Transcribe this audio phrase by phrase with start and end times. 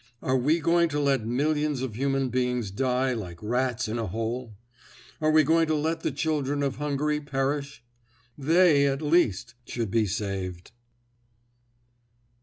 [0.23, 4.55] Are we going to let millions of human beings die like rats in a hole?
[5.21, 7.83] Are we going to let the children of Hungary perish?
[8.35, 10.71] They at least should be saved.